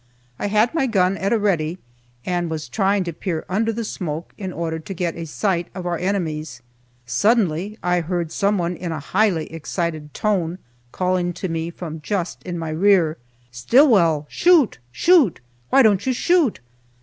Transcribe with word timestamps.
I 0.39 0.47
had 0.47 0.73
my 0.73 0.87
gun 0.87 1.15
at 1.17 1.31
a 1.31 1.37
ready, 1.37 1.77
and 2.25 2.49
was 2.49 2.67
trying 2.67 3.03
to 3.03 3.13
peer 3.13 3.45
under 3.47 3.71
the 3.71 3.83
smoke 3.83 4.33
in 4.35 4.51
order 4.51 4.79
to 4.79 4.93
get 4.95 5.15
a 5.15 5.27
sight 5.27 5.67
of 5.75 5.85
our 5.85 5.99
enemies. 5.99 6.63
Suddenly 7.05 7.77
I 7.83 7.99
heard 8.01 8.31
some 8.31 8.57
one 8.57 8.75
in 8.75 8.91
a 8.91 8.99
highly 8.99 9.53
excited 9.53 10.11
tone 10.15 10.57
calling 10.91 11.33
to 11.33 11.49
me 11.49 11.69
from 11.69 12.01
just 12.01 12.41
in 12.41 12.57
my 12.57 12.69
rear, 12.69 13.19
"Stillwell! 13.51 14.25
shoot! 14.27 14.79
shoot! 14.91 15.39
Why 15.69 15.83
don't 15.83 16.03
you 16.07 16.13
shoot?" 16.13 16.61